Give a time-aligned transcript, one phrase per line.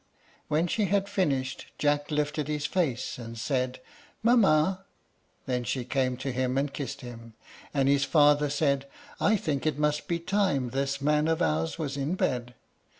[0.47, 3.79] When she had finished, Jack lifted his face and said,
[4.23, 4.83] "Mamma!"
[5.45, 7.35] Then she came to him and kissed him,
[7.71, 8.87] and his father said,
[9.19, 12.55] "I think it must be time this man of ours was in bed."